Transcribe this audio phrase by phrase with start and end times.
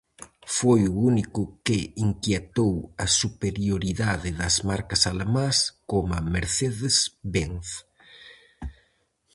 [0.57, 5.57] Foi o único que inquietou a superioridade das marcas alemás,
[5.91, 7.67] coma Mercedes-Benz.